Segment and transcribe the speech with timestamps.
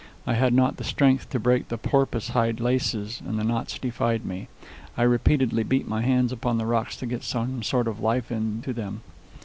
[0.25, 4.25] I had not the strength to break the porpoise hide laces, and the knots defied
[4.25, 4.47] me.
[4.97, 8.73] I repeatedly beat my hands upon the rocks to get some sort of life into
[8.73, 9.01] them.